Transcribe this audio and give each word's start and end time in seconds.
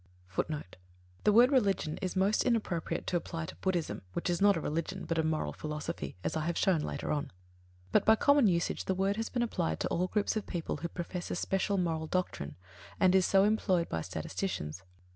The 1.25 1.31
word 1.31 1.51
"religion" 1.51 1.99
is 2.01 2.15
most 2.15 2.43
inappropriate 2.43 3.05
to 3.05 3.17
apply 3.17 3.45
to 3.45 3.55
Buddhism 3.57 4.01
which 4.13 4.31
is 4.31 4.41
not 4.41 4.57
a 4.57 4.59
religion, 4.59 5.05
but 5.05 5.19
a 5.19 5.23
moral 5.23 5.53
philosophy, 5.53 6.15
as 6.23 6.35
I 6.35 6.47
have 6.47 6.57
shown 6.57 6.81
later 6.81 7.11
on. 7.11 7.29
But, 7.91 8.03
by 8.03 8.15
common 8.15 8.47
usage 8.47 8.85
the 8.85 8.95
word 8.95 9.15
has 9.17 9.29
been 9.29 9.43
applied 9.43 9.79
to 9.81 9.87
all 9.89 10.07
groups 10.07 10.35
of 10.35 10.47
people 10.47 10.77
who 10.77 10.87
profess 10.87 11.29
a 11.29 11.35
special 11.35 11.77
moral 11.77 12.07
doctrine, 12.07 12.55
and 12.99 13.13
is 13.13 13.27
so 13.27 13.43
employed 13.43 13.89
by 13.89 14.01
statisticians. 14.01 14.81